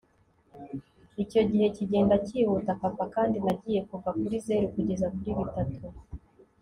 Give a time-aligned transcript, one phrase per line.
[1.23, 5.79] icyo gihe kigenda cyihuta papa kandi nagiye kuva kuri zeru kugeza kuri bitatu